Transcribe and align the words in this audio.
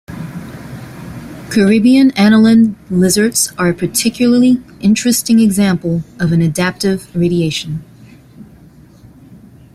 Caribbean 1.51 2.09
anoline 2.13 2.73
lizards 2.89 3.51
are 3.55 3.69
a 3.69 3.73
particularly 3.75 4.57
interesting 4.79 5.37
example 5.39 6.01
of 6.19 6.31
an 6.31 6.41
adaptive 6.41 7.15
radiation. 7.15 7.83